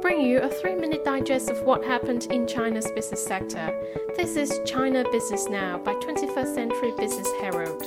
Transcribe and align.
bring 0.00 0.22
you 0.22 0.38
a 0.40 0.48
three 0.48 0.74
minute 0.74 1.04
digest 1.04 1.50
of 1.50 1.60
what 1.62 1.84
happened 1.84 2.26
in 2.30 2.46
China's 2.46 2.90
business 2.92 3.22
sector. 3.22 3.70
This 4.16 4.34
is 4.34 4.60
China 4.64 5.04
Business 5.12 5.46
Now 5.46 5.76
by 5.76 5.92
21st 5.94 6.54
Century 6.54 6.92
Business 6.96 7.28
Herald. 7.38 7.84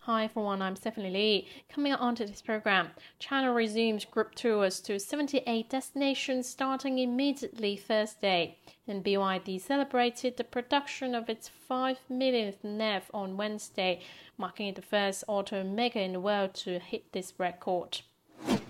Hi 0.00 0.24
everyone, 0.24 0.62
I'm 0.62 0.74
Stephanie 0.74 1.10
Lee. 1.10 1.48
Coming 1.68 1.92
on 1.92 2.16
to 2.16 2.26
this 2.26 2.42
program, 2.42 2.90
China 3.20 3.52
resumes 3.52 4.04
group 4.04 4.34
tours 4.34 4.80
to 4.80 4.98
78 4.98 5.70
destinations 5.70 6.48
starting 6.48 6.98
immediately 6.98 7.76
Thursday. 7.76 8.56
And 8.88 9.04
BYD 9.04 9.60
celebrated 9.60 10.36
the 10.36 10.44
production 10.44 11.14
of 11.14 11.28
its 11.28 11.48
5 11.48 11.98
millionth 12.08 12.64
NEV 12.64 13.12
on 13.14 13.36
Wednesday, 13.36 14.00
marking 14.36 14.66
it 14.66 14.74
the 14.74 14.82
first 14.82 15.22
auto 15.28 15.62
automaker 15.62 15.96
in 15.96 16.14
the 16.14 16.20
world 16.20 16.54
to 16.54 16.80
hit 16.80 17.12
this 17.12 17.34
record. 17.38 18.00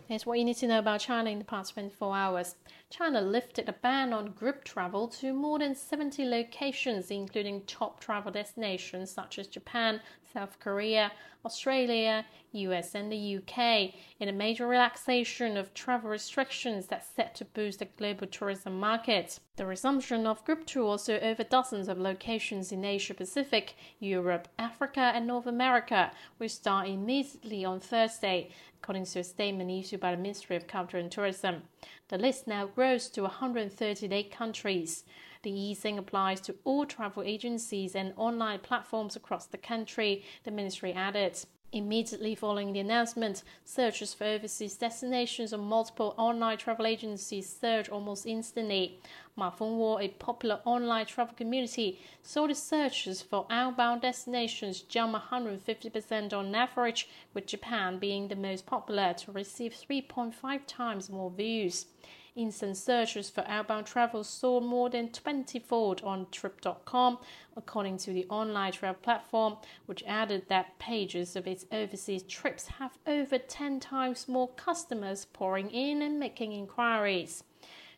Here's 0.09 0.25
what 0.25 0.39
you 0.39 0.45
need 0.47 0.57
to 0.57 0.67
know 0.67 0.79
about 0.79 1.01
China 1.01 1.29
in 1.29 1.39
the 1.39 1.45
past 1.45 1.75
24 1.75 2.17
hours. 2.17 2.55
China 2.91 3.21
lifted 3.21 3.69
a 3.69 3.73
ban 3.75 4.15
on 4.15 4.31
group 4.31 4.65
travel 4.65 5.09
to 5.09 5.35
more 5.35 5.59
than 5.59 5.75
70 5.75 6.25
locations, 6.25 7.11
including 7.11 7.61
top 7.67 8.01
travel 8.01 8.33
destinations 8.33 9.11
such 9.11 9.39
as 9.39 9.47
Japan, 9.47 10.01
South 10.33 10.59
Korea, 10.59 11.13
Australia, 11.45 12.25
US, 12.53 12.95
and 12.95 13.13
the 13.13 13.37
UK, 13.37 13.93
in 14.19 14.29
a 14.29 14.33
major 14.33 14.67
relaxation 14.67 15.59
of 15.59 15.75
travel 15.75 16.09
restrictions 16.11 16.87
that's 16.87 17.07
set 17.09 17.35
to 17.35 17.45
boost 17.45 17.81
the 17.81 17.85
global 17.85 18.27
tourism 18.27 18.81
market. 18.81 19.39
The 19.57 19.67
resumption 19.67 20.27
of 20.27 20.45
group 20.47 20.65
tours 20.65 21.05
to 21.05 21.23
over 21.23 21.45
dozens 21.45 21.89
of 21.89 21.99
locations 21.99 22.73
in 22.73 22.87
Asia 22.87 23.13
Pacific, 23.13 23.75
Europe, 23.99 24.49
Africa, 24.59 25.13
and 25.15 25.27
North 25.27 25.47
America 25.47 26.11
will 26.39 26.49
start 26.49 26.89
immediately 26.89 27.67
on 27.67 27.81
Thursday, 27.81 28.51
according 28.83 29.05
to 29.07 29.19
a 29.19 29.25
statement 29.25 29.71
issued 29.71 30.01
by 30.01 30.13
the 30.13 30.23
Ministry 30.23 30.57
of 30.57 30.67
Culture 30.67 30.97
and 30.97 31.13
Tourism. 31.13 31.65
The 32.09 32.19
list 32.19 32.47
now 32.47 32.67
grows 32.67 33.09
to 33.11 33.23
138 33.23 34.31
countries. 34.31 35.05
The 35.43 35.53
easing 35.53 35.99
applies 35.99 36.41
to 36.43 36.57
all 36.65 36.87
travel 36.87 37.23
agencies 37.23 37.95
and 37.95 38.13
online 38.17 38.61
platforms 38.61 39.15
across 39.15 39.47
the 39.47 39.59
country, 39.59 40.25
the 40.45 40.51
ministry 40.51 40.93
added. 40.93 41.39
Immediately 41.71 42.35
following 42.35 42.73
the 42.73 42.81
announcement, 42.81 43.43
searches 43.63 44.15
for 44.15 44.25
overseas 44.25 44.75
destinations 44.77 45.53
on 45.53 45.61
multiple 45.61 46.15
online 46.17 46.57
travel 46.57 46.87
agencies 46.87 47.47
surged 47.61 47.91
almost 47.91 48.25
instantly. 48.25 48.99
Ma 49.37 49.51
Fengwo, 49.51 50.03
a 50.03 50.09
popular 50.09 50.61
online 50.65 51.05
travel 51.05 51.35
community, 51.35 52.01
saw 52.23 52.47
the 52.47 52.55
searches 52.55 53.21
for 53.21 53.47
outbound 53.51 54.01
destinations 54.01 54.81
jump 54.81 55.15
150% 55.15 56.33
on 56.33 56.55
average, 56.55 57.07
with 57.35 57.45
Japan 57.45 57.99
being 57.99 58.29
the 58.29 58.37
most 58.37 58.65
popular 58.65 59.13
to 59.13 59.31
receive 59.33 59.75
3.5 59.75 60.61
times 60.67 61.11
more 61.11 61.31
views. 61.31 61.85
Instant 62.39 62.77
searches 62.77 63.29
for 63.29 63.43
outbound 63.49 63.89
travel 63.89 64.23
saw 64.23 64.61
more 64.61 64.89
than 64.89 65.09
20-fold 65.09 66.03
on 66.05 66.29
Trip.com, 66.31 67.19
according 67.57 67.97
to 67.99 68.13
the 68.13 68.27
online 68.27 68.71
travel 68.71 69.01
platform, 69.03 69.57
which 69.87 70.05
added 70.07 70.45
that 70.47 70.79
pages 70.79 71.35
of 71.35 71.49
its 71.49 71.67
overseas 71.73 72.23
trips 72.23 72.69
have 72.69 72.97
over 73.09 73.39
10 73.39 73.81
times 73.81 74.29
more 74.29 74.47
customers 74.51 75.27
pouring 75.33 75.69
in 75.73 76.01
and 76.01 76.21
making 76.21 76.53
inquiries. 76.53 77.43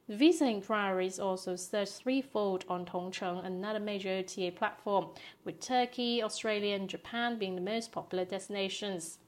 Visa 0.09 0.47
inquiries 0.47 1.21
also 1.21 1.55
surged 1.55 1.93
threefold 1.93 2.65
on 2.67 2.87
Tongcheng, 2.87 3.45
another 3.45 3.79
major 3.79 4.09
OTA 4.09 4.53
platform, 4.53 5.09
with 5.45 5.61
Turkey, 5.61 6.23
Australia, 6.23 6.77
and 6.77 6.89
Japan 6.89 7.39
being 7.39 7.57
the 7.57 7.61
most 7.61 7.93
popular 7.93 8.25
destinations. 8.25 9.19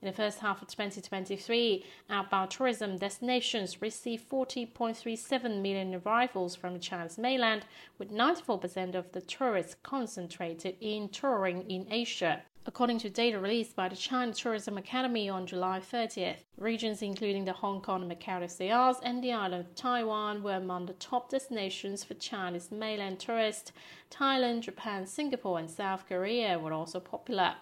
In 0.00 0.06
the 0.06 0.12
first 0.12 0.38
half 0.38 0.62
of 0.62 0.68
2023, 0.68 1.84
outbound 2.08 2.52
tourism 2.52 2.98
destinations 2.98 3.82
received 3.82 4.30
40.37 4.30 5.60
million 5.60 6.00
arrivals 6.06 6.54
from 6.54 6.78
China's 6.78 7.18
mainland, 7.18 7.66
with 7.98 8.12
94% 8.12 8.94
of 8.94 9.10
the 9.10 9.20
tourists 9.20 9.74
concentrated 9.82 10.76
in 10.80 11.08
touring 11.08 11.68
in 11.68 11.88
Asia. 11.90 12.42
According 12.68 12.98
to 12.98 13.08
data 13.10 13.40
released 13.40 13.74
by 13.74 13.88
the 13.88 13.96
China 13.96 14.32
Tourism 14.34 14.76
Academy 14.76 15.28
on 15.28 15.46
July 15.46 15.80
30th, 15.80 16.44
regions 16.58 17.00
including 17.00 17.46
the 17.46 17.54
Hong 17.54 17.80
Kong 17.80 18.02
and 18.02 18.12
Macau 18.12 18.48
SARs 18.48 18.98
and 19.02 19.24
the 19.24 19.32
island 19.32 19.66
of 19.66 19.74
Taiwan 19.74 20.42
were 20.42 20.52
among 20.56 20.84
the 20.84 20.92
top 20.92 21.30
destinations 21.30 22.04
for 22.04 22.12
Chinese 22.12 22.70
mainland 22.70 23.20
tourists. 23.20 23.72
Thailand, 24.10 24.60
Japan, 24.60 25.06
Singapore, 25.06 25.58
and 25.58 25.70
South 25.70 26.06
Korea 26.06 26.58
were 26.58 26.74
also 26.74 27.00
popular. 27.00 27.54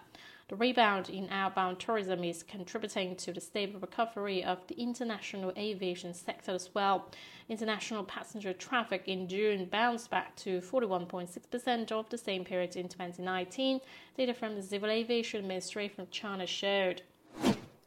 The 0.49 0.55
rebound 0.55 1.09
in 1.09 1.29
outbound 1.29 1.77
tourism 1.79 2.23
is 2.23 2.41
contributing 2.41 3.17
to 3.17 3.33
the 3.33 3.41
stable 3.41 3.81
recovery 3.81 4.45
of 4.45 4.65
the 4.67 4.79
international 4.79 5.51
aviation 5.57 6.13
sector 6.13 6.53
as 6.53 6.73
well. 6.73 7.09
International 7.49 8.05
passenger 8.05 8.53
traffic 8.53 9.03
in 9.07 9.27
June 9.27 9.65
bounced 9.65 10.09
back 10.09 10.37
to 10.37 10.61
41.6% 10.61 11.91
of 11.91 12.09
the 12.09 12.17
same 12.17 12.45
period 12.45 12.77
in 12.77 12.87
2019, 12.87 13.81
data 14.15 14.33
from 14.33 14.55
the 14.55 14.63
Civil 14.63 14.89
Aviation 14.89 15.45
Ministry 15.45 15.89
from 15.89 16.07
China 16.11 16.47
showed. 16.47 17.01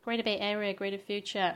Greater 0.04 0.22
Bay 0.22 0.38
Area, 0.38 0.74
Greater 0.74 0.98
Future. 0.98 1.54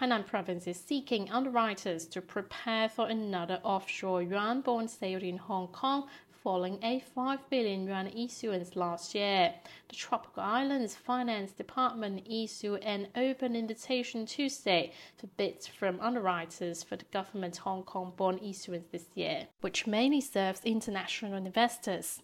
Hainan 0.00 0.26
province 0.26 0.66
is 0.66 0.78
seeking 0.78 1.30
underwriters 1.30 2.06
to 2.06 2.20
prepare 2.20 2.88
for 2.88 3.08
another 3.08 3.60
offshore 3.62 4.22
yuan 4.22 4.60
bond 4.60 4.90
sale 4.90 5.22
in 5.22 5.38
Hong 5.38 5.68
Kong 5.68 6.06
following 6.46 6.78
a 6.84 7.00
5 7.12 7.50
billion 7.50 7.88
yuan 7.88 8.06
issuance 8.06 8.76
last 8.76 9.16
year. 9.16 9.52
The 9.88 9.96
Tropical 9.96 10.44
Islands 10.44 10.94
Finance 10.94 11.50
Department 11.50 12.24
issued 12.24 12.84
an 12.84 13.08
open 13.16 13.56
invitation 13.56 14.26
Tuesday 14.26 14.92
for 15.16 15.26
bids 15.26 15.66
from 15.66 15.98
underwriters 16.00 16.84
for 16.84 16.94
the 16.94 17.04
government 17.06 17.56
Hong 17.56 17.82
Kong 17.82 18.12
bond 18.16 18.38
issuance 18.44 18.86
this 18.92 19.06
year, 19.16 19.48
which 19.60 19.88
mainly 19.88 20.20
serves 20.20 20.60
international 20.64 21.34
investors. 21.34 22.22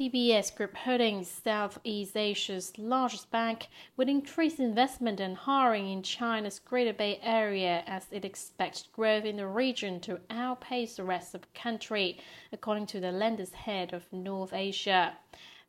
DBS 0.00 0.56
Group 0.56 0.78
Holdings, 0.78 1.28
Southeast 1.28 2.16
Asia's 2.16 2.72
largest 2.78 3.30
bank, 3.30 3.68
would 3.98 4.08
increase 4.08 4.58
investment 4.58 5.20
and 5.20 5.36
hiring 5.36 5.90
in 5.90 6.02
China's 6.02 6.58
Greater 6.58 6.94
Bay 6.94 7.20
Area 7.22 7.84
as 7.86 8.06
it 8.10 8.24
expects 8.24 8.88
growth 8.94 9.26
in 9.26 9.36
the 9.36 9.46
region 9.46 10.00
to 10.00 10.18
outpace 10.30 10.96
the 10.96 11.04
rest 11.04 11.34
of 11.34 11.42
the 11.42 11.48
country, 11.48 12.18
according 12.50 12.86
to 12.86 12.98
the 12.98 13.12
lender's 13.12 13.52
head 13.52 13.92
of 13.92 14.10
North 14.10 14.54
Asia. 14.54 15.18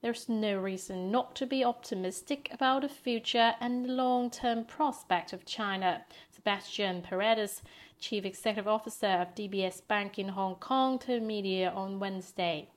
There's 0.01 0.29
no 0.29 0.57
reason 0.57 1.11
not 1.11 1.35
to 1.35 1.45
be 1.45 1.65
optimistic 1.65 2.47
about 2.53 2.83
the 2.83 2.87
future 2.87 3.55
and 3.59 3.97
long 3.97 4.29
term 4.29 4.63
prospect 4.63 5.33
of 5.33 5.43
China, 5.43 6.05
Sebastian 6.33 7.01
Paredes, 7.01 7.63
Chief 7.99 8.23
Executive 8.23 8.69
Officer 8.69 9.07
of 9.07 9.35
DBS 9.35 9.85
Bank 9.85 10.17
in 10.17 10.29
Hong 10.29 10.55
Kong, 10.55 10.99
told 10.99 11.21
media 11.21 11.69
on 11.75 11.99
Wednesday. 11.99 12.69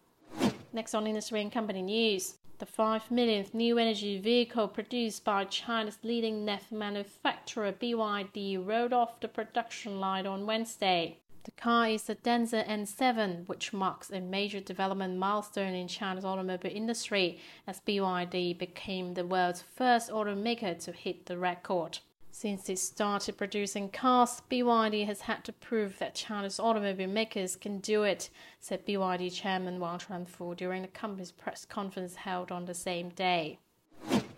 Next 0.74 0.92
on 0.92 1.06
industry 1.06 1.40
and 1.40 1.52
company 1.52 1.82
news. 1.82 2.34
The 2.58 2.66
5 2.66 3.08
millionth 3.08 3.54
new 3.54 3.78
energy 3.78 4.18
vehicle 4.18 4.66
produced 4.66 5.24
by 5.24 5.44
China's 5.44 5.98
leading 6.02 6.44
NEV 6.44 6.72
manufacturer 6.72 7.70
BYD 7.70 8.66
rolled 8.66 8.92
off 8.92 9.20
the 9.20 9.28
production 9.28 10.00
line 10.00 10.26
on 10.26 10.46
Wednesday. 10.46 11.18
The 11.44 11.52
car 11.52 11.90
is 11.90 12.02
the 12.02 12.16
Denza 12.16 12.66
N7, 12.66 13.46
which 13.46 13.72
marks 13.72 14.10
a 14.10 14.20
major 14.20 14.58
development 14.58 15.16
milestone 15.16 15.74
in 15.74 15.86
China's 15.86 16.24
automobile 16.24 16.72
industry 16.74 17.38
as 17.68 17.78
BYD 17.86 18.58
became 18.58 19.14
the 19.14 19.24
world's 19.24 19.62
first 19.62 20.10
automaker 20.10 20.76
to 20.86 20.90
hit 20.90 21.26
the 21.26 21.38
record. 21.38 22.00
Since 22.36 22.68
it 22.68 22.80
started 22.80 23.38
producing 23.38 23.90
cars, 23.90 24.42
BYD 24.50 25.06
has 25.06 25.20
had 25.20 25.44
to 25.44 25.52
prove 25.52 26.00
that 26.00 26.16
China's 26.16 26.58
automobile 26.58 27.06
makers 27.08 27.54
can 27.54 27.78
do 27.78 28.02
it, 28.02 28.28
said 28.58 28.84
BYD 28.84 29.32
chairman 29.32 29.78
Wang 29.78 30.00
Chuanfu 30.00 30.56
during 30.56 30.82
the 30.82 30.88
company's 30.88 31.30
press 31.30 31.64
conference 31.64 32.16
held 32.16 32.50
on 32.50 32.64
the 32.64 32.74
same 32.74 33.10
day. 33.10 33.60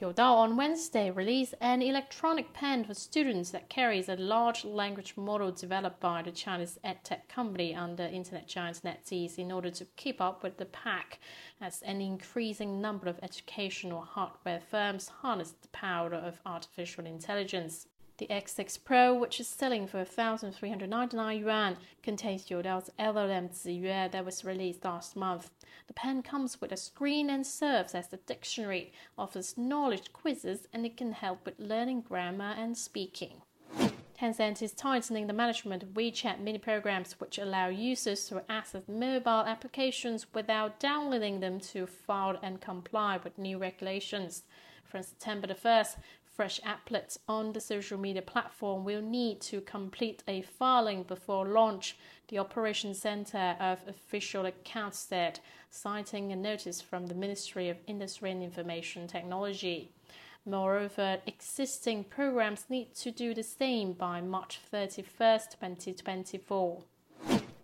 Youdao 0.01 0.37
on 0.37 0.57
Wednesday 0.59 1.11
released 1.11 1.55
an 1.63 1.81
electronic 1.81 2.53
pen 2.53 2.85
for 2.85 2.93
students 2.93 3.51
that 3.51 3.71
carries 3.71 4.11
a 4.11 4.17
large 4.17 4.63
language 4.63 5.15
model 5.17 5.51
developed 5.51 6.01
by 6.01 6.21
the 6.21 6.31
Chinese 6.31 6.79
edtech 6.85 7.27
company 7.29 7.75
under 7.75 8.03
internet 8.03 8.47
giant 8.47 8.83
NetEase 8.83 9.39
in 9.39 9.51
order 9.51 9.71
to 9.71 9.87
keep 9.97 10.21
up 10.21 10.43
with 10.43 10.59
the 10.59 10.67
pack 10.67 11.19
as 11.63 11.81
an 11.81 12.03
increasing 12.03 12.79
number 12.79 13.09
of 13.09 13.19
educational 13.23 14.03
hardware 14.03 14.61
firms 14.61 15.09
harness 15.09 15.55
the 15.63 15.69
power 15.69 16.13
of 16.13 16.41
artificial 16.45 17.07
intelligence. 17.07 17.87
The 18.19 18.29
X6 18.29 18.79
Pro, 18.83 19.13
which 19.13 19.41
is 19.41 19.47
selling 19.47 19.87
for 19.87 19.99
1,399 19.99 21.39
yuan, 21.39 21.77
contains 22.03 22.47
Youdao's 22.47 22.91
LLM 22.99 23.51
Ziyue 23.51 24.11
that 24.11 24.25
was 24.25 24.43
released 24.43 24.87
last 24.87 25.17
month. 25.17 25.51
The 25.87 25.93
pen 25.93 26.23
comes 26.23 26.59
with 26.59 26.73
a 26.73 26.79
screen 26.79 27.29
and 27.29 27.47
serves 27.47 27.95
as 27.95 28.11
a 28.15 28.17
dictionary, 28.17 28.91
offers 29.19 29.59
knowledge 29.59 30.15
quizzes, 30.15 30.67
and 30.73 30.87
it 30.87 30.97
can 30.97 31.13
help 31.13 31.45
with 31.45 31.61
learning 31.61 32.03
grammar 32.03 32.55
and 32.57 32.79
speaking. 32.79 33.43
Tencent 34.19 34.63
is 34.63 34.73
tightening 34.73 35.27
the 35.27 35.35
management 35.35 35.83
of 35.83 35.91
WeChat 35.91 36.41
mini 36.41 36.59
programs, 36.59 37.21
which 37.21 37.37
allow 37.37 37.69
users 37.69 38.25
to 38.29 38.43
access 38.51 38.89
mobile 38.89 39.45
applications 39.45 40.27
without 40.33 40.81
downloading 40.81 41.41
them 41.41 41.61
to 41.61 41.87
file 41.87 42.39
and 42.43 42.63
comply 42.63 43.19
with 43.23 43.37
new 43.37 43.59
regulations. 43.59 44.45
From 44.87 45.03
September 45.03 45.49
the 45.49 45.55
1st, 45.55 45.97
Fresh 46.37 46.61
applets 46.61 47.17
on 47.27 47.55
the 47.55 47.63
social 47.63 47.97
media 47.97 48.21
platform 48.21 48.85
will 48.85 49.01
need 49.01 49.41
to 49.41 49.63
complete 49.63 50.23
a 50.29 50.43
filing 50.43 51.03
before 51.03 51.49
launch, 51.49 51.97
the 52.29 52.39
Operations 52.39 53.01
Center 53.01 53.57
of 53.59 53.79
Official 53.89 54.45
Accounts 54.45 54.99
said, 54.99 55.41
citing 55.71 56.33
a 56.33 56.37
notice 56.37 56.83
from 56.83 57.07
the 57.07 57.15
Ministry 57.15 57.71
of 57.71 57.79
Industry 57.87 58.31
and 58.31 58.43
Information 58.43 59.07
Technology. 59.07 59.91
Moreover, 60.45 61.23
existing 61.27 62.05
programs 62.05 62.67
need 62.69 62.95
to 62.97 63.11
do 63.11 63.33
the 63.33 63.43
same 63.43 63.95
by 63.95 64.21
March 64.21 64.59
31, 64.71 65.07
2024. 65.59 66.83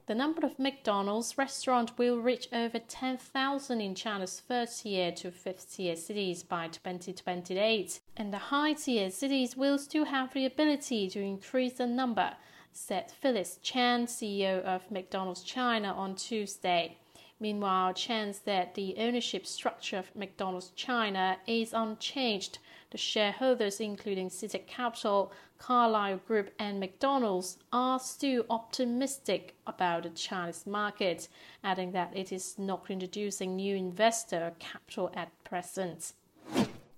The 0.06 0.16
number 0.16 0.44
of 0.44 0.58
McDonald's 0.58 1.38
restaurants 1.38 1.92
will 1.96 2.18
reach 2.18 2.48
over 2.52 2.80
10,000 2.80 3.80
in 3.80 3.94
China's 3.94 4.40
first 4.40 4.82
tier 4.82 5.12
to 5.12 5.30
fifth 5.30 5.76
tier 5.76 5.94
cities 5.94 6.42
by 6.42 6.66
2028, 6.66 8.00
and 8.16 8.32
the 8.32 8.38
high 8.38 8.72
tier 8.72 9.10
cities 9.10 9.56
will 9.56 9.78
still 9.78 10.06
have 10.06 10.34
the 10.34 10.44
ability 10.44 11.08
to 11.10 11.20
increase 11.20 11.74
the 11.74 11.86
number, 11.86 12.32
said 12.72 13.12
Phyllis 13.12 13.60
Chan, 13.62 14.06
CEO 14.06 14.60
of 14.62 14.90
McDonald's 14.90 15.44
China, 15.44 15.92
on 15.92 16.16
Tuesday. 16.16 16.98
Meanwhile, 17.38 17.94
Chan 17.94 18.34
said 18.44 18.74
the 18.74 18.96
ownership 18.98 19.46
structure 19.46 19.98
of 19.98 20.16
McDonald's 20.16 20.70
China 20.70 21.38
is 21.46 21.72
unchanged. 21.72 22.58
The 22.92 22.98
shareholders, 22.98 23.80
including 23.80 24.28
CITIC 24.28 24.66
Capital, 24.66 25.32
Carlyle 25.56 26.18
Group, 26.18 26.50
and 26.58 26.78
McDonald's, 26.78 27.56
are 27.72 27.98
still 27.98 28.44
optimistic 28.50 29.54
about 29.66 30.02
the 30.02 30.10
Chinese 30.10 30.66
market, 30.66 31.28
adding 31.64 31.92
that 31.92 32.14
it 32.14 32.30
is 32.32 32.58
not 32.58 32.90
introducing 32.90 33.56
new 33.56 33.76
investor 33.76 34.52
capital 34.58 35.10
at 35.14 35.30
present. 35.42 36.12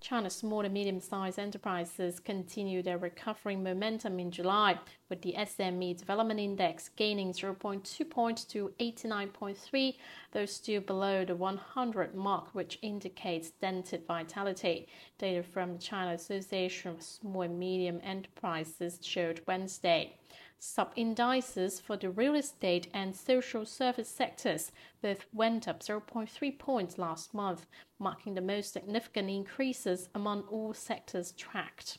China's 0.04 0.36
small 0.36 0.60
and 0.60 0.74
medium 0.74 1.00
sized 1.00 1.38
enterprises 1.38 2.20
continue 2.20 2.82
their 2.82 2.98
recovering 2.98 3.62
momentum 3.62 4.20
in 4.20 4.30
July, 4.30 4.78
with 5.08 5.22
the 5.22 5.34
SME 5.38 5.96
Development 5.96 6.38
Index 6.38 6.90
gaining 6.90 7.32
0.2 7.32 8.10
points 8.10 8.44
to 8.44 8.70
89.3, 8.78 9.96
though 10.32 10.44
still 10.44 10.82
below 10.82 11.24
the 11.24 11.34
100 11.34 12.14
mark, 12.14 12.54
which 12.54 12.78
indicates 12.82 13.52
dented 13.52 14.06
vitality. 14.06 14.88
Data 15.16 15.42
from 15.42 15.72
the 15.72 15.78
China 15.78 16.12
Association 16.12 16.90
of 16.90 17.02
Small 17.02 17.40
and 17.40 17.58
Medium 17.58 17.98
Enterprises 18.04 18.98
showed 19.00 19.40
Wednesday. 19.46 20.18
Sub-indices 20.58 21.80
for 21.80 21.96
the 21.96 22.10
real 22.10 22.34
estate 22.34 22.88
and 22.94 23.14
social 23.14 23.66
service 23.66 24.08
sectors 24.08 24.72
both 25.02 25.26
went 25.32 25.68
up 25.68 25.82
0.3 25.82 26.58
points 26.58 26.98
last 26.98 27.34
month, 27.34 27.66
marking 27.98 28.34
the 28.34 28.40
most 28.40 28.72
significant 28.72 29.28
increases 29.28 30.08
among 30.14 30.42
all 30.42 30.72
sectors 30.72 31.32
tracked. 31.32 31.98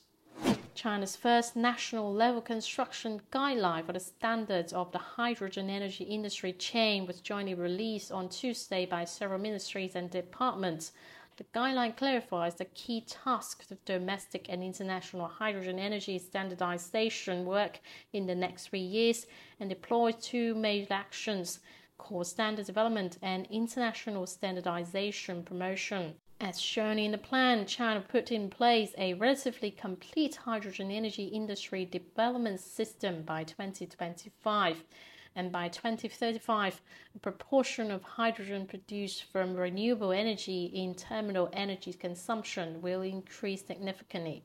China's 0.76 1.16
first 1.16 1.56
national 1.56 2.14
level 2.14 2.42
construction 2.42 3.22
guideline 3.32 3.86
for 3.86 3.94
the 3.94 4.00
standards 4.00 4.74
of 4.74 4.92
the 4.92 4.98
hydrogen 4.98 5.70
energy 5.70 6.04
industry 6.04 6.52
chain 6.52 7.06
was 7.06 7.22
jointly 7.22 7.54
released 7.54 8.12
on 8.12 8.28
Tuesday 8.28 8.86
by 8.86 9.06
several 9.06 9.40
ministries 9.40 9.96
and 9.96 10.12
departments. 10.12 10.92
The 11.38 11.44
guideline 11.54 11.98
clarifies 11.98 12.56
the 12.56 12.66
key 12.66 13.02
tasks 13.02 13.70
of 13.70 13.84
domestic 13.84 14.48
and 14.48 14.64
international 14.64 15.28
hydrogen 15.28 15.80
energy 15.80 16.18
standardization 16.18 17.46
work 17.46 17.82
in 18.14 18.26
the 18.26 18.36
next 18.36 18.70
three 18.70 18.80
years 18.80 19.28
and 19.60 19.70
deploys 19.70 20.16
two 20.22 20.56
major 20.56 20.94
actions 20.94 21.60
core 21.98 22.26
standard 22.26 22.66
development 22.66 23.18
and 23.22 23.48
international 23.50 24.26
standardization 24.28 25.44
promotion. 25.44 26.16
As 26.40 26.62
shown 26.62 27.00
in 27.00 27.12
the 27.12 27.18
plan, 27.18 27.66
China 27.66 28.02
put 28.02 28.32
in 28.32 28.50
place 28.50 28.94
a 28.98 29.14
relatively 29.14 29.72
complete 29.72 30.36
hydrogen 30.36 30.92
energy 30.92 31.26
industry 31.26 31.86
development 31.86 32.60
system 32.60 33.24
by 33.24 33.44
2025 33.44 34.84
and 35.36 35.52
by 35.52 35.68
2035, 35.68 36.82
the 37.14 37.20
proportion 37.20 37.92
of 37.92 38.02
hydrogen 38.02 38.66
produced 38.66 39.24
from 39.32 39.56
renewable 39.56 40.12
energy 40.12 40.66
in 40.74 40.96
terminal 40.96 41.50
energy 41.52 41.94
consumption 41.94 42.82
will 42.82 43.02
increase 43.02 43.66
significantly. 43.66 44.44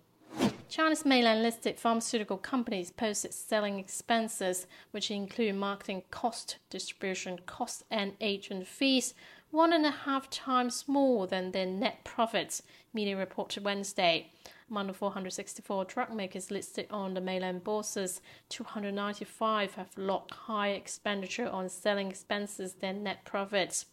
China's 0.69 1.05
mainland 1.05 1.43
listed 1.43 1.79
pharmaceutical 1.79 2.37
companies 2.37 2.91
posted 2.93 3.35
selling 3.35 3.79
expenses, 3.79 4.67
which 4.93 5.11
include 5.11 5.57
marketing 5.57 6.03
cost, 6.11 6.59
distribution 6.71 7.39
cost, 7.45 7.83
and 7.91 8.13
agent 8.21 8.67
fees, 8.67 9.15
one 9.51 9.73
and 9.73 9.85
a 9.85 9.91
half 9.91 10.31
times 10.31 10.85
more 10.87 11.27
than 11.27 11.51
their 11.51 11.67
net 11.67 12.05
profits, 12.05 12.63
media 12.95 13.17
reported 13.17 13.65
Wednesday. 13.65 14.31
Among 14.71 14.87
the 14.87 14.95
464 14.95 15.85
drug 15.87 16.15
makers 16.15 16.53
listed 16.53 16.87
on 16.91 17.15
the 17.15 17.21
mainland 17.21 17.65
bourses, 17.65 18.21
295 18.51 19.75
have 19.75 19.91
logged 19.97 20.31
higher 20.31 20.75
expenditure 20.75 21.49
on 21.49 21.69
selling 21.69 22.09
expenses 22.09 22.75
than 22.75 23.03
net 23.03 23.25
profits. 23.25 23.87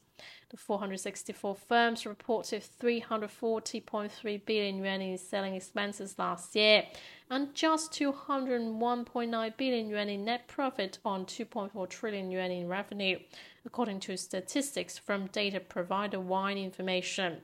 The 0.50 0.58
464 0.58 1.56
firms 1.56 2.06
reported 2.06 2.64
340.3 2.80 4.46
billion 4.46 4.78
yuan 4.78 5.02
in 5.02 5.18
selling 5.18 5.56
expenses 5.56 6.18
last 6.18 6.56
year 6.56 6.86
and 7.30 7.54
just 7.54 7.92
201.9 7.92 9.58
billion 9.58 9.90
yuan 9.90 10.10
in 10.10 10.26
net 10.26 10.48
profit 10.48 11.00
on 11.04 11.26
2.4 11.26 11.90
trillion 11.90 12.32
yuan 12.32 12.52
in 12.52 12.68
revenue, 12.68 13.20
according 13.66 14.00
to 14.00 14.16
statistics 14.16 14.98
from 14.98 15.28
data 15.28 15.60
provider 15.60 16.20
Wind 16.20 16.60
Information. 16.60 17.42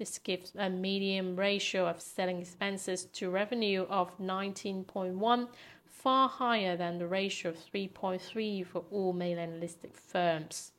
This 0.00 0.18
gives 0.18 0.52
a 0.56 0.70
median 0.70 1.36
ratio 1.36 1.86
of 1.86 2.00
selling 2.00 2.40
expenses 2.40 3.04
to 3.12 3.28
revenue 3.28 3.82
of 3.90 4.18
19.1, 4.18 5.48
far 5.84 6.26
higher 6.26 6.74
than 6.74 6.96
the 6.96 7.06
ratio 7.06 7.50
of 7.50 7.58
3.3 7.58 8.64
for 8.64 8.84
all 8.90 9.12
mainland 9.12 9.60
listed 9.60 9.92
firms. 9.92 10.72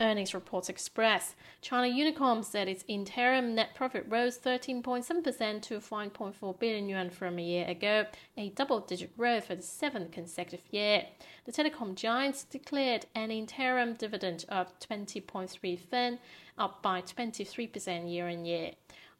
Earnings 0.00 0.34
reports 0.34 0.68
express 0.68 1.34
China 1.62 1.92
Unicom 1.92 2.44
said 2.44 2.68
its 2.68 2.84
interim 2.86 3.56
net 3.56 3.74
profit 3.74 4.06
rose 4.08 4.38
13.7% 4.38 5.62
to 5.62 5.80
5.4 5.80 6.58
billion 6.60 6.88
yuan 6.88 7.10
from 7.10 7.40
a 7.40 7.42
year 7.42 7.66
ago, 7.66 8.06
a 8.36 8.50
double 8.50 8.78
digit 8.78 9.16
growth 9.16 9.46
for 9.46 9.56
the 9.56 9.62
seventh 9.62 10.12
consecutive 10.12 10.62
year. 10.70 11.06
The 11.44 11.52
telecom 11.52 11.96
giants 11.96 12.44
declared 12.44 13.06
an 13.16 13.32
interim 13.32 13.94
dividend 13.94 14.44
of 14.48 14.78
20.3 14.78 15.78
fen, 15.80 16.20
up 16.58 16.82
by 16.82 17.00
23% 17.00 18.12
year 18.12 18.28
on 18.28 18.44
year. 18.44 18.72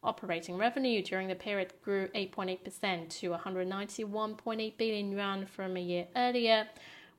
Operating 0.03 0.57
revenue 0.57 1.01
during 1.01 1.27
the 1.27 1.35
period 1.35 1.73
grew 1.83 2.07
8.8% 2.09 3.09
to 3.09 3.31
191.8 3.31 4.77
billion 4.77 5.11
yuan 5.11 5.45
from 5.45 5.77
a 5.77 5.79
year 5.79 6.07
earlier 6.15 6.67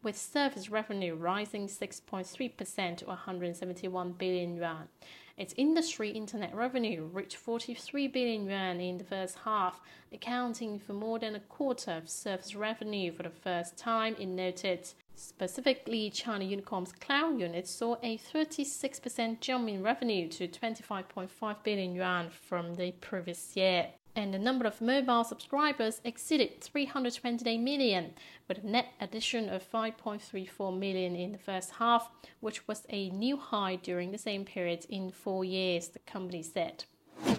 with 0.02 0.16
service 0.16 0.70
revenue 0.70 1.16
rising 1.16 1.66
6.3% 1.66 2.96
to 2.98 3.06
171 3.06 4.12
billion 4.12 4.56
yuan. 4.56 4.88
Its 5.36 5.52
industry 5.56 6.10
internet 6.10 6.54
revenue 6.54 7.10
reached 7.12 7.36
43 7.36 8.06
billion 8.08 8.46
yuan 8.46 8.80
in 8.80 8.98
the 8.98 9.04
first 9.04 9.36
half, 9.44 9.80
accounting 10.12 10.78
for 10.78 10.92
more 10.92 11.18
than 11.18 11.34
a 11.34 11.40
quarter 11.40 11.90
of 11.90 12.08
service 12.08 12.54
revenue 12.54 13.10
for 13.12 13.24
the 13.24 13.30
first 13.30 13.76
time, 13.76 14.14
it 14.18 14.26
noted. 14.26 14.88
Specifically, 15.16 16.10
China 16.10 16.44
Unicom's 16.44 16.92
cloud 16.92 17.40
unit 17.40 17.66
saw 17.66 17.96
a 18.02 18.18
36% 18.18 19.40
jump 19.40 19.68
in 19.68 19.82
revenue 19.82 20.28
to 20.28 20.46
25.5 20.46 21.62
billion 21.64 21.94
yuan 21.94 22.30
from 22.30 22.74
the 22.74 22.92
previous 22.92 23.56
year 23.56 23.88
and 24.16 24.32
the 24.32 24.38
number 24.38 24.64
of 24.64 24.80
mobile 24.80 25.22
subscribers 25.22 26.00
exceeded 26.02 26.62
328 26.62 27.58
million, 27.58 28.14
with 28.48 28.64
a 28.64 28.66
net 28.66 28.86
addition 28.98 29.50
of 29.50 29.70
5.34 29.70 30.76
million 30.76 31.14
in 31.14 31.32
the 31.32 31.38
first 31.38 31.72
half, 31.72 32.10
which 32.40 32.66
was 32.66 32.86
a 32.88 33.10
new 33.10 33.36
high 33.36 33.76
during 33.76 34.10
the 34.10 34.18
same 34.18 34.46
period 34.46 34.86
in 34.88 35.10
four 35.10 35.44
years, 35.44 35.88
the 35.88 35.98
company 36.00 36.42
said. 36.42 36.84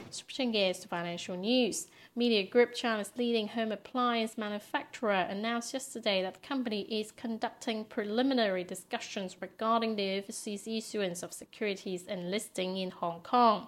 Switching 0.10 0.52
gears 0.52 0.80
to 0.80 0.88
financial 0.88 1.36
news, 1.36 1.88
Midea 2.18 2.50
Group, 2.50 2.74
China's 2.74 3.12
leading 3.18 3.50
home 3.50 3.72
appliance 3.72 4.38
manufacturer, 4.38 5.28
announced 5.30 5.74
yesterday 5.74 6.22
that 6.22 6.36
the 6.36 6.48
company 6.48 6.82
is 6.82 7.12
conducting 7.12 7.86
preliminary 7.86 8.64
discussions 8.64 9.36
regarding 9.42 9.96
the 9.96 10.18
overseas 10.18 10.68
issuance 10.68 11.24
of 11.24 11.34
securities 11.34 12.06
and 12.08 12.32
listing 12.32 12.78
in 12.78 12.92
Hong 12.92 13.22
Kong 13.22 13.68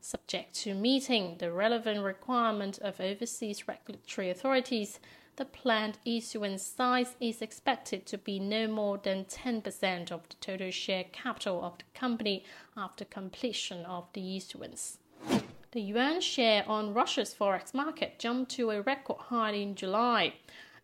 subject 0.00 0.54
to 0.54 0.74
meeting 0.74 1.36
the 1.38 1.52
relevant 1.52 2.02
requirement 2.02 2.78
of 2.78 3.00
overseas 3.00 3.68
regulatory 3.68 4.30
authorities, 4.30 4.98
the 5.36 5.44
planned 5.44 5.98
issuance 6.04 6.62
size 6.62 7.16
is 7.20 7.40
expected 7.40 8.06
to 8.06 8.18
be 8.18 8.38
no 8.38 8.66
more 8.66 8.98
than 8.98 9.24
10% 9.24 10.10
of 10.10 10.28
the 10.28 10.34
total 10.40 10.70
share 10.70 11.04
capital 11.04 11.62
of 11.64 11.78
the 11.78 11.84
company 11.94 12.44
after 12.76 13.04
completion 13.04 13.84
of 13.84 14.06
the 14.12 14.36
issuance. 14.36 14.98
The 15.72 15.80
yuan 15.80 16.20
share 16.20 16.68
on 16.68 16.94
Russia's 16.94 17.32
forex 17.32 17.72
market 17.72 18.18
jumped 18.18 18.50
to 18.56 18.72
a 18.72 18.82
record 18.82 19.18
high 19.20 19.52
in 19.52 19.76
July. 19.76 20.34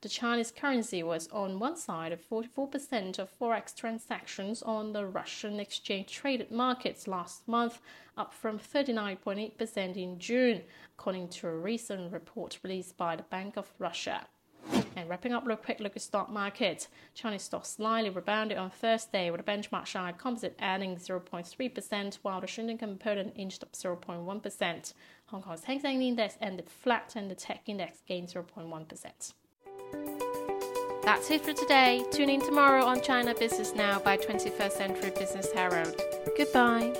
The 0.00 0.08
Chinese 0.08 0.52
currency 0.52 1.02
was 1.02 1.26
on 1.32 1.58
one 1.58 1.76
side 1.76 2.12
of 2.12 2.20
44% 2.24 3.18
of 3.18 3.36
forex 3.36 3.74
transactions 3.74 4.62
on 4.62 4.92
the 4.92 5.04
Russian 5.04 5.58
exchange 5.58 6.12
traded 6.12 6.52
markets 6.52 7.08
last 7.08 7.48
month, 7.48 7.80
up 8.16 8.32
from 8.32 8.60
39.8% 8.60 9.96
in 9.96 10.20
June, 10.20 10.62
according 10.96 11.30
to 11.30 11.48
a 11.48 11.56
recent 11.56 12.12
report 12.12 12.60
released 12.62 12.96
by 12.96 13.16
the 13.16 13.24
Bank 13.24 13.56
of 13.56 13.72
Russia. 13.80 14.28
And 14.96 15.10
wrapping 15.10 15.34
up 15.34 15.46
real 15.46 15.58
quick 15.58 15.78
look 15.78 15.94
at 15.94 16.02
stock 16.02 16.30
market. 16.30 16.88
Chinese 17.14 17.42
stocks 17.42 17.68
slightly 17.68 18.08
rebounded 18.08 18.56
on 18.56 18.70
Thursday 18.70 19.30
with 19.30 19.44
the 19.44 19.52
benchmark 19.52 19.84
Shanghai 19.84 20.12
Composite 20.12 20.56
adding 20.58 20.96
0.3%, 20.96 22.18
while 22.22 22.40
the 22.40 22.46
Shenzhen 22.46 22.78
Component 22.78 23.34
inched 23.36 23.62
up 23.62 23.72
0.1%. 23.72 24.94
Hong 25.26 25.42
Kong's 25.42 25.64
Hang 25.64 25.80
Seng 25.80 26.02
Index 26.02 26.38
ended 26.40 26.68
flat 26.68 27.12
and 27.14 27.30
the 27.30 27.34
Tech 27.34 27.62
Index 27.66 28.00
gained 28.08 28.28
0.1%. 28.28 29.34
That's 31.02 31.30
it 31.30 31.44
for 31.44 31.52
today. 31.52 32.04
Tune 32.10 32.30
in 32.30 32.40
tomorrow 32.40 32.84
on 32.84 33.00
China 33.00 33.34
Business 33.34 33.74
Now 33.74 34.00
by 34.00 34.16
21st 34.16 34.72
Century 34.72 35.12
Business 35.16 35.52
Herald. 35.52 36.00
Goodbye. 36.36 36.94